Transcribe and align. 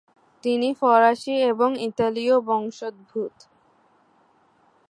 তিনি 0.43 0.69
ফরাসি 0.73 1.33
এবং 1.51 1.69
ইতালীয় 1.79 2.35
বংশোদ্ভূত। 2.39 3.35